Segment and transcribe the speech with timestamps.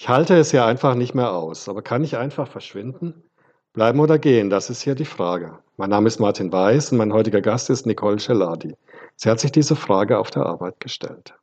[0.00, 3.24] Ich halte es ja einfach nicht mehr aus, aber kann ich einfach verschwinden?
[3.72, 5.58] Bleiben oder gehen, das ist hier die Frage.
[5.76, 8.76] Mein Name ist Martin Weiß und mein heutiger Gast ist Nicole Celadi.
[9.16, 11.34] Sie hat sich diese Frage auf der Arbeit gestellt.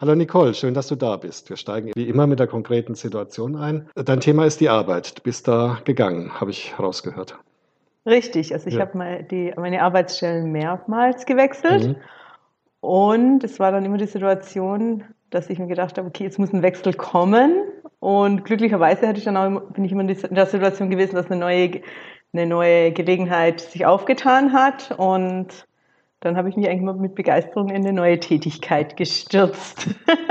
[0.00, 1.50] Hallo Nicole, schön, dass du da bist.
[1.50, 3.86] Wir steigen wie immer mit der konkreten Situation ein.
[3.94, 5.18] Dein Thema ist die Arbeit.
[5.18, 7.38] Du bist da gegangen, habe ich rausgehört.
[8.06, 8.80] Richtig, also ich Ja.
[8.80, 11.96] habe mal die, meine Arbeitsstellen mehrmals gewechselt Mhm.
[12.80, 16.50] und es war dann immer die Situation, dass ich mir gedacht habe, okay, jetzt muss
[16.54, 17.52] ein Wechsel kommen
[17.98, 21.38] und glücklicherweise hatte ich dann auch, bin ich immer in der Situation gewesen, dass eine
[21.38, 21.82] neue,
[22.32, 25.66] eine neue Gelegenheit sich aufgetan hat und
[26.20, 29.88] dann habe ich mich eigentlich immer mit Begeisterung in eine neue Tätigkeit gestürzt.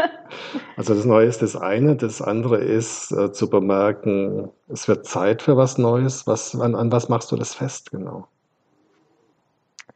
[0.78, 5.42] Also das Neue ist das eine, das andere ist äh, zu bemerken, es wird Zeit
[5.42, 6.28] für was Neues.
[6.28, 8.28] Was, an, an was machst du das fest genau?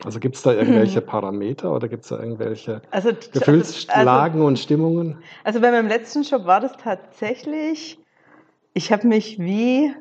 [0.03, 5.19] Also gibt es da irgendwelche Parameter oder gibt es da irgendwelche Also, Gefühlslagen und Stimmungen?
[5.43, 7.99] Also bei meinem letzten Job war das tatsächlich,
[8.73, 9.93] ich habe mich wie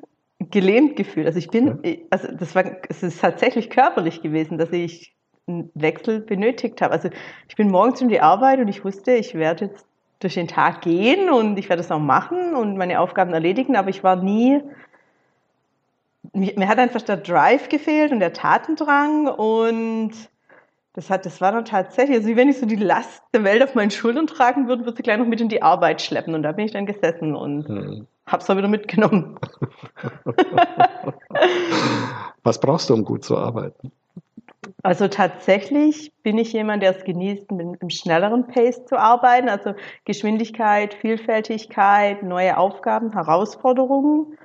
[0.50, 1.26] gelähmt gefühlt.
[1.26, 1.78] Also ich bin,
[2.10, 5.14] also das war, es ist tatsächlich körperlich gewesen, dass ich
[5.46, 6.92] einen Wechsel benötigt habe.
[6.92, 7.10] Also
[7.48, 9.86] ich bin morgens in die Arbeit und ich wusste, ich werde jetzt
[10.20, 13.90] durch den Tag gehen und ich werde es auch machen und meine Aufgaben erledigen, aber
[13.90, 14.60] ich war nie,
[16.32, 20.12] mir, hat einfach der Drive gefehlt und der Tatendrang und
[20.94, 23.62] das hat, das war dann tatsächlich, also wie wenn ich so die Last der Welt
[23.62, 26.34] auf meinen Schultern tragen würde, würde sie gleich noch mit in die Arbeit schleppen.
[26.34, 28.06] Und da bin ich dann gesessen und Hm.
[28.26, 29.38] hab's dann wieder mitgenommen.
[32.42, 33.90] Was brauchst du, um gut zu arbeiten?
[34.82, 39.48] Also tatsächlich bin ich jemand, der es genießt, mit einem schnelleren Pace zu arbeiten.
[39.48, 44.36] Also Geschwindigkeit, Vielfältigkeit, neue Aufgaben, Herausforderungen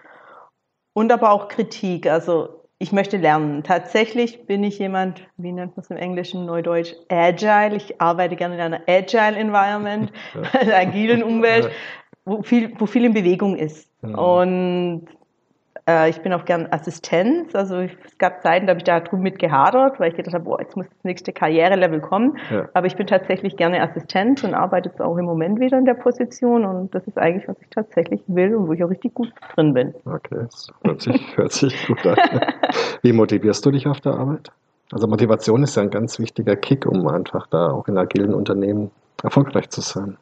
[0.94, 2.08] und aber auch Kritik.
[2.08, 3.64] Also ich möchte lernen.
[3.64, 7.76] Tatsächlich bin ich jemand, wie nennt man es im Englischen, Neudeutsch, agile.
[7.76, 10.12] Ich arbeite gerne in einer agile Environment,
[10.54, 11.72] einer agilen Umwelt,
[12.26, 13.90] wo viel, wo viel in Bewegung ist.
[14.04, 15.08] Und
[15.88, 17.56] äh, ich bin auch gern Assistenz.
[17.56, 20.34] Also ich, es gab Zeiten, da habe ich da drüben mit gehadert, weil ich gedacht
[20.34, 22.38] habe, boah, jetzt muss das nächste Karrierelevel kommen.
[22.52, 22.70] Ja.
[22.74, 25.94] Aber ich bin tatsächlich gerne Assistenz und arbeite jetzt auch im Moment wieder in der
[25.94, 26.66] Position.
[26.66, 29.74] Und das ist eigentlich, was ich tatsächlich will und wo ich auch richtig gut drin
[29.74, 29.94] bin.
[30.06, 32.18] Okay, das hört sich, hört sich gut an.
[33.02, 34.52] Wie motivierst du dich auf der Arbeit?
[34.92, 38.92] Also Motivation ist ja ein ganz wichtiger Kick, um einfach da auch in agilen Unternehmen
[39.22, 40.18] erfolgreich zu sein.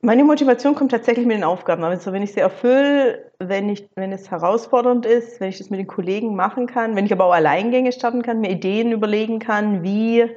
[0.00, 1.82] Meine Motivation kommt tatsächlich mit den Aufgaben.
[1.82, 5.80] Also wenn ich sie erfülle, wenn, ich, wenn es herausfordernd ist, wenn ich das mit
[5.80, 9.82] den Kollegen machen kann, wenn ich aber auch Alleingänge starten kann, mir Ideen überlegen kann,
[9.82, 10.30] wie,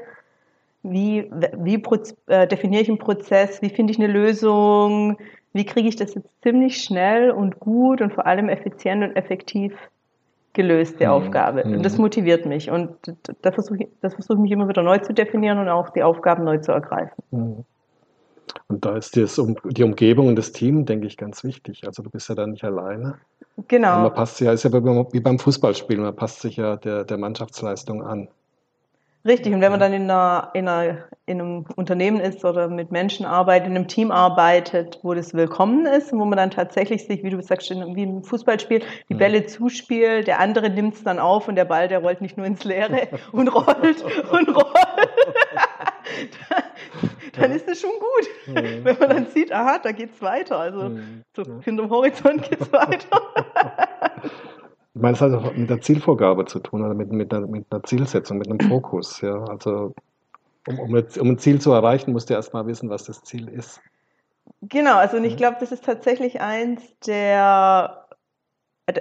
[0.81, 1.83] wie, wie
[2.27, 5.17] äh, definiere ich einen Prozess, wie finde ich eine Lösung,
[5.53, 9.73] wie kriege ich das jetzt ziemlich schnell und gut und vor allem effizient und effektiv
[10.53, 11.11] gelöst, die Mhm.
[11.11, 11.66] Aufgabe.
[11.66, 11.75] Mhm.
[11.75, 12.72] Und das motiviert mich.
[12.72, 12.95] Und
[13.43, 16.01] da versuche ich, das versuche ich mich immer wieder neu zu definieren und auch die
[16.01, 17.23] Aufgaben neu zu ergreifen.
[17.29, 17.66] Mhm.
[18.68, 21.85] Und da ist das, die Umgebung und das Team, denke ich, ganz wichtig.
[21.85, 23.19] Also du bist ja da nicht alleine.
[23.68, 23.97] Genau.
[23.97, 27.03] Und man passt sich ja, ist ja wie beim, Fußballspielen, man passt sich ja der,
[27.03, 28.28] der Mannschaftsleistung an.
[29.24, 30.97] Richtig, und wenn man dann in, einer, in, einer,
[31.28, 35.85] in einem Unternehmen ist oder mit Menschen arbeitet, in einem Team arbeitet, wo das willkommen
[35.85, 39.19] ist und wo man dann tatsächlich sich, wie du sagst, wie im Fußballspiel, die Mhm.
[39.19, 42.47] Bälle zuspielt, der andere nimmt es dann auf und der Ball, der rollt nicht nur
[42.47, 44.73] ins Leere und rollt und rollt.
[47.41, 48.85] dann ist es schon gut, Mhm.
[48.85, 50.59] wenn man dann sieht, aha, da geht's weiter.
[50.59, 51.24] Also Mhm.
[51.35, 53.22] so hinterm Horizont geht's weiter.
[54.94, 57.66] Ich meine, es hat auch mit der Zielvorgabe zu tun oder mit, mit, einer, mit
[57.72, 59.22] einer Zielsetzung, mit einem Fokus.
[59.22, 59.41] Ja.
[59.46, 59.94] Also
[60.68, 63.82] um, um, um ein Ziel zu erreichen, musst du erstmal wissen, was das Ziel ist.
[64.61, 65.38] Genau, also und ich Mhm.
[65.38, 68.01] glaube, das ist tatsächlich eins der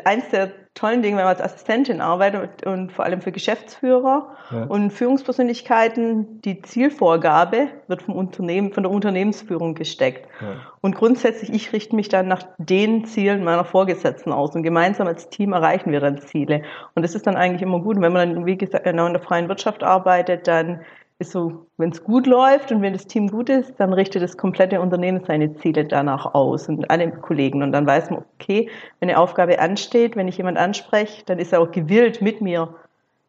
[0.05, 4.37] eins der tollen Dinge, wenn man als Assistentin arbeitet und, und vor allem für Geschäftsführer
[4.51, 4.65] Ja.
[4.65, 10.29] und Führungspersönlichkeiten, die Zielvorgabe wird vom Unternehmen, von der Unternehmensführung gesteckt.
[10.41, 10.57] Ja.
[10.81, 15.29] Und grundsätzlich, ich richte mich dann nach den Zielen meiner Vorgesetzten aus und gemeinsam als
[15.29, 16.63] Team erreichen wir dann Ziele.
[16.95, 17.97] Und das ist dann eigentlich immer gut.
[17.97, 20.81] Und wenn man dann, wie gesagt, genau in der freien Wirtschaft arbeitet, dann
[21.21, 24.37] ist so, wenn es gut läuft und wenn das Team gut ist, dann richtet das
[24.37, 27.63] komplette Unternehmen seine Ziele danach aus und alle Kollegen.
[27.63, 31.53] Und dann weiß man, okay, wenn eine Aufgabe ansteht, wenn ich jemand anspreche, dann ist
[31.53, 32.75] er auch gewillt, mit mir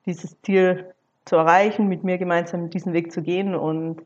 [0.05, 0.93] dieses Ziel
[1.25, 4.01] zu erreichen, mit mir gemeinsam diesen Weg zu gehen und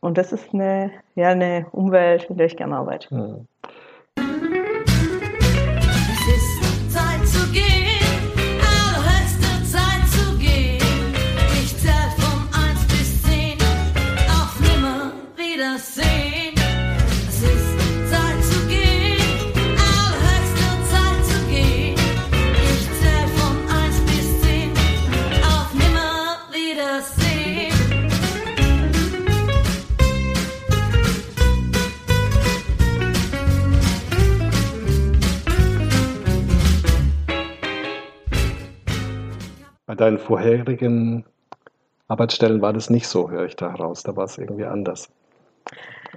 [0.00, 3.14] und das ist eine, ja, eine Umwelt, in der ich gerne arbeite.
[3.14, 3.46] Mhm.
[40.02, 41.24] Deinen vorherigen
[42.08, 44.02] Arbeitsstellen war das nicht so, höre ich da heraus.
[44.02, 45.10] Da war es irgendwie anders.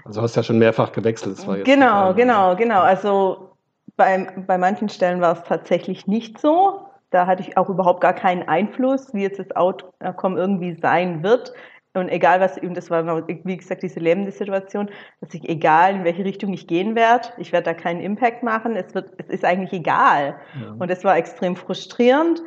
[0.04, 1.38] Also hast ja schon mehrfach gewechselt.
[1.38, 2.82] Jetzt Genau, nicht genau, genau.
[2.82, 3.52] Also
[3.96, 6.82] bei, bei manchen Stellen war es tatsächlich nicht so.
[7.12, 11.54] Da hatte ich auch überhaupt gar keinen Einfluss, wie jetzt das Outcome irgendwie sein wird.
[11.94, 14.90] Und egal was, und das war, wie gesagt, diese lebende Situation,
[15.22, 18.76] dass ich, egal in welche Richtung ich gehen werde, ich werde da keinen Impact machen,
[18.76, 20.36] es wird, es ist eigentlich egal.
[20.62, 20.72] Ja.
[20.78, 22.42] Und das war extrem frustrierend.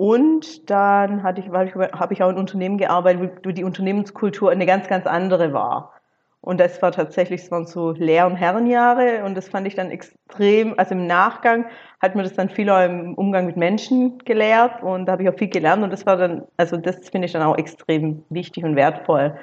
[0.00, 4.50] Und dann hatte ich, weil ich, habe ich auch in Unternehmen gearbeitet, wo die Unternehmenskultur
[4.50, 5.92] eine ganz, ganz andere war.
[6.40, 9.90] Und das war tatsächlich, es waren so Lehr- und Herrenjahre und das fand ich dann
[9.90, 11.66] extrem, also im Nachgang
[12.00, 15.28] hat mir das dann viel auch im Umgang mit Menschen gelehrt und da habe ich
[15.28, 18.64] auch viel gelernt und das war dann, also das finde ich dann auch extrem wichtig
[18.64, 19.36] und wertvoll.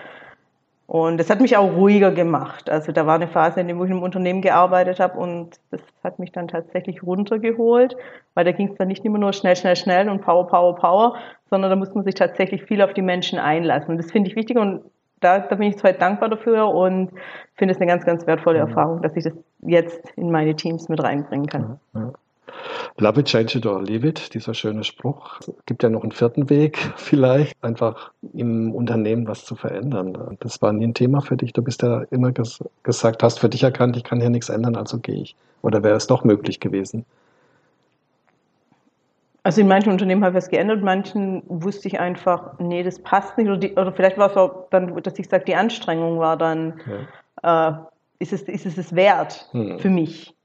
[0.88, 2.69] Und das hat mich auch ruhiger gemacht.
[2.69, 6.18] Also da war eine Phase, in der ich einem Unternehmen gearbeitet habe und das hat
[6.18, 7.98] mich dann tatsächlich runtergeholt,
[8.36, 11.16] weil da ging es dann nicht immer nur schnell, schnell, schnell und Power, Power, Power,
[11.50, 13.92] sondern da muss man sich tatsächlich viel auf die Menschen einlassen.
[13.92, 14.81] Und das finde ich wichtig und
[15.19, 17.12] da, da bin ich heute dankbar dafür und
[17.56, 19.33] finde es eine ganz, ganz wertvolle Erfahrung, dass ich das
[19.63, 21.80] jetzt in meine Teams mit reinbringen kann.
[21.95, 22.13] Ja.
[22.98, 25.39] Love it, change it or leave it, dieser schöne Spruch.
[25.39, 30.38] Es gibt ja noch einen vierten Weg, vielleicht einfach im Unternehmen was zu verändern.
[30.39, 31.54] Das war nie ein Thema für dich.
[31.54, 34.75] Du bist ja immer ges gesagt, hast für dich erkannt, ich kann hier nichts ändern,
[34.75, 35.36] also gehe ich.
[35.62, 37.06] Oder wäre es doch möglich gewesen?
[39.44, 43.38] Also in manchen Unternehmen habe ich was geändert, manchen wusste ich einfach, nee, das passt
[43.38, 43.48] nicht.
[43.48, 46.81] Oder, die, oder vielleicht war es auch dann, dass ich sage, die Anstrengung war dann,
[47.44, 47.72] äh,
[48.19, 49.80] ist, es, ist es es wert Hm.
[49.80, 50.36] für mich.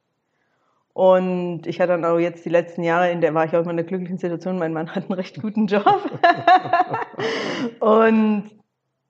[0.94, 3.70] Und ich hatte dann auch jetzt die letzten Jahre, in der war ich auch immer
[3.70, 5.86] in einer glücklichen Situation, mein Mann hat einen recht guten Job.
[7.80, 8.50] und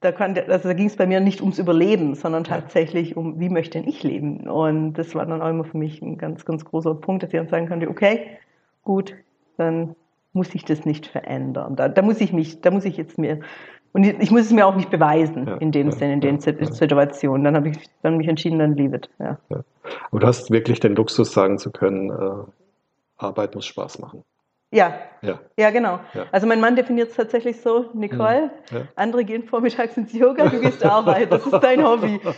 [0.00, 3.48] da, konnte, also da ging es bei mir nicht ums Überleben, sondern tatsächlich um, wie
[3.48, 4.48] möchte denn ich leben?
[4.48, 7.38] Und das war dann auch immer für mich ein ganz, ganz großer Punkt, dass ich
[7.38, 8.38] dann sagen konnte, okay,
[8.82, 9.14] gut,
[9.56, 9.96] dann
[10.32, 11.76] muss ich das nicht verändern.
[11.76, 13.40] Da, da muss ich mich, da muss ich jetzt mir,
[13.92, 16.34] und ich, muss es mir auch nicht beweisen Ja, in dem ja, Sinne, in den
[16.36, 16.72] ja, Sit- ja.
[16.72, 17.44] Situationen.
[17.44, 19.10] Dann habe ich dann mich entschieden, dann leave it.
[19.18, 19.38] Ja.
[20.10, 22.44] Aber du hast wirklich den Luxus sagen zu können, äh,
[23.18, 24.24] Arbeit muss Spaß machen.
[24.72, 25.38] ja, Ja.
[25.58, 26.00] ja, genau.
[26.32, 28.50] Also mein Mann definiert es tatsächlich so, Nicole,
[28.96, 32.18] andere gehen vormittags ins Yoga, du gehst arbeiten, das ist dein Hobby.
[32.24, 32.30] es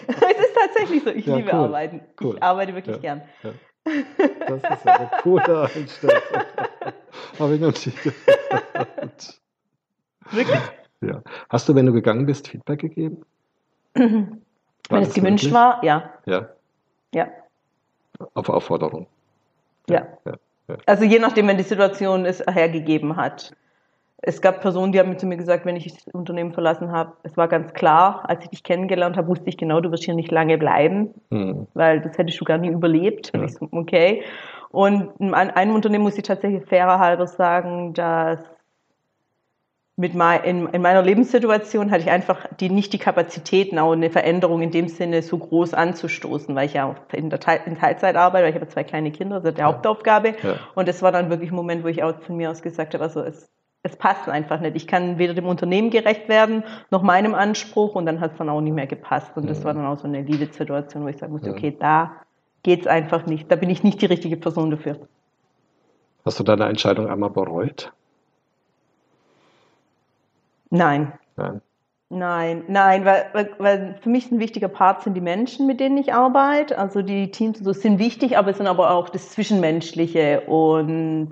[0.47, 2.01] ist tatsächlich so, ich liebe cool, Arbeiten.
[2.21, 2.35] cool.
[2.37, 3.23] Ich arbeite wirklich gern.
[3.85, 6.17] Das ist eine coole Einstellung.
[7.39, 9.41] Habe ich noch nicht gehört.
[10.33, 10.61] Wirklich?
[11.09, 11.23] Ja.
[11.49, 13.23] Hast du, wenn du gegangen bist, Feedback gegeben?
[13.95, 15.55] Wenn das es gewünscht möglich?
[15.55, 16.11] war, ja.
[16.27, 16.49] Ja,
[17.15, 17.29] Ja.
[18.35, 19.07] auf Aufforderung.
[19.89, 20.07] Ja.
[20.27, 20.35] ja.
[20.87, 23.53] Also je nachdem, wenn die Situation es hergegeben hat.
[24.27, 27.37] Es gab Personen, die haben zu mir gesagt, wenn ich das Unternehmen verlassen habe, es
[27.37, 30.31] war ganz klar, als ich dich kennengelernt habe, wusste ich genau, du wirst hier nicht
[30.31, 31.67] lange bleiben, Hm.
[31.75, 33.31] weil das hättest du gar nie überlebt.
[33.35, 33.47] Und Ja.
[33.47, 34.23] ich so, okay.
[34.71, 38.39] Und in ein- einem Unternehmen muss ich tatsächlich fairer halber sagen, dass
[39.97, 44.11] mit mei in, in meiner Lebenssituation hatte ich einfach die, nicht die Kapazitäten, auch eine
[44.11, 47.79] Veränderung in dem Sinne so groß anzustoßen, weil ich ja auch in, der Teil, in
[47.79, 49.67] Teilzeit arbeite, weil ich habe zwei kleine Kinder, das ist die Ja.
[49.69, 50.35] Hauptaufgabe.
[50.43, 50.57] Ja.
[50.75, 53.05] Und das war dann wirklich ein Moment, wo ich auch von mir aus gesagt habe,
[53.05, 53.47] also es,
[53.85, 54.75] es passt einfach nicht.
[54.75, 58.49] Ich kann weder dem Unternehmen gerecht werden, noch meinem Anspruch und dann hat es dann
[58.49, 59.37] auch nicht mehr gepasst.
[59.37, 59.65] Und das Mhm.
[59.65, 61.57] war dann auch so eine Leave-Situation, wo ich sagen musste, Mhm.
[61.57, 62.17] okay, da
[62.65, 63.49] geht's einfach nicht.
[63.53, 64.97] Da bin ich nicht die richtige Person dafür.
[66.25, 67.93] Hast du deine Entscheidung einmal bereut?
[70.75, 71.13] Nein.
[71.37, 71.61] Nein.
[72.11, 76.13] Nein, nein, weil, weil, für mich ein wichtiger Part sind die Menschen, mit denen ich
[76.13, 76.79] arbeite.
[76.79, 80.43] Also die Teams so sind wichtig, aber es sind aber auch das Zwischenmenschliche.
[80.43, 81.31] Und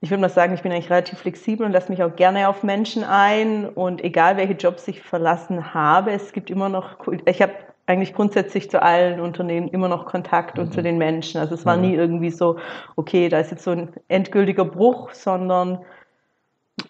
[0.00, 2.62] ich würde mal sagen, ich bin eigentlich relativ flexibel und lasse mich auch gerne auf
[2.62, 3.68] Menschen ein.
[3.68, 7.52] Und egal welche Jobs ich verlassen habe, es gibt immer noch, ich habe
[7.86, 10.72] eigentlich grundsätzlich zu allen Unternehmen immer noch Kontakt und Mhm.
[10.72, 11.40] zu den Menschen.
[11.40, 11.82] Also es war Mhm.
[11.82, 12.58] nie irgendwie so,
[12.96, 15.80] okay, da ist jetzt so ein endgültiger Bruch, sondern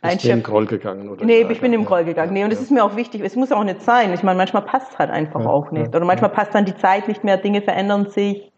[0.02, 1.08] ein Chef Groll gegangen?
[1.08, 2.32] Oder Nee, ich bin im Ja, Groll gegangen.
[2.32, 2.58] Nee, und ja.
[2.58, 3.22] ist mir auch wichtig.
[3.24, 4.12] Es muss auch nicht sein.
[4.12, 5.92] Ich meine, manchmal passt es halt einfach Ja, auch nicht.
[5.92, 6.36] ja, Oder manchmal ja.
[6.36, 8.50] passt dann die Zeit nicht mehr, Dinge verändern sich,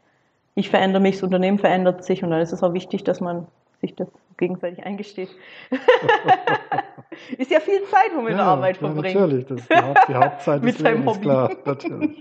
[0.55, 3.47] ich verändere mich, das Unternehmen verändert sich und dann ist es auch wichtig, dass man
[3.81, 5.29] sich das gegenseitig eingesteht.
[7.39, 9.15] ist ja viel Zeit, wo man in der Arbeit ja, verbringt.
[9.15, 11.21] Natürlich, das ist die, Haupt, die Hauptzeit Mit des seinem Lebens, Hobby.
[11.23, 12.21] klar, natürlich.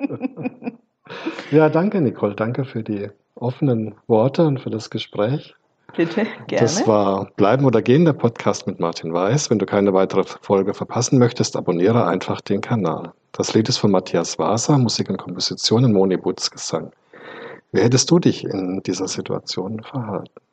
[1.52, 5.56] ja, danke Nicole, danke für die offenen Worte und für das Gespräch.
[5.98, 6.62] Bitte, gerne.
[6.62, 9.50] Das war Bleiben oder Gehen, der Podcast mit Martin Weiß.
[9.50, 13.14] Wenn du keine weitere Folge verpassen möchtest, abonniere einfach den Kanal.
[13.32, 16.92] Das Lied ist von Matthias Waser, Musik und Komposition in Moni Butz Gesang.
[17.72, 20.45] Wie hättest du dich in dieser Situation verhalten?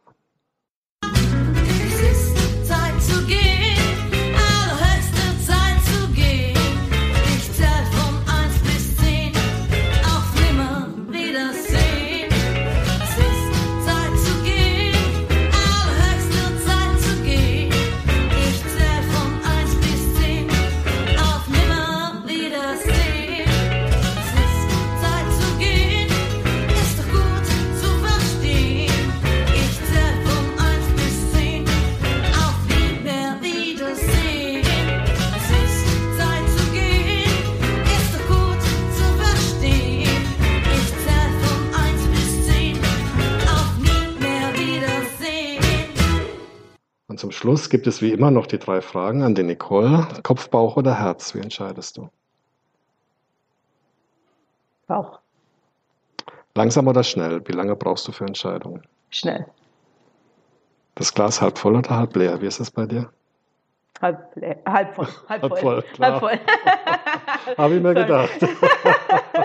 [47.63, 50.09] Schluss gibt es wie immer noch die drei Fragen an die Nicole.
[50.25, 51.33] Kopf, Bauch oder Herz?
[51.37, 52.09] Wie entscheidest du?
[54.89, 55.21] Bauch.
[56.57, 57.41] Langsam oder schnell?
[57.47, 58.83] Wie lange brauchst du für Entscheidungen?
[59.11, 59.47] Schnell.
[60.97, 62.41] Das Glas halb voll oder halb leer?
[62.43, 63.13] Wie ist es bei dir?
[64.01, 65.07] Halb, leer- halb voll.
[65.29, 65.85] Halb, Halb voll.
[66.01, 66.41] Halb voll.
[67.59, 68.31] Habe ich mir gedacht.